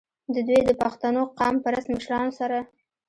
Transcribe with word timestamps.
د 0.33 0.35
دوي 0.47 0.61
د 0.65 0.71
پښتنو 0.81 1.21
قام 1.39 1.55
پرست 1.63 1.87
مشرانو 1.95 2.31
سره 2.39 2.57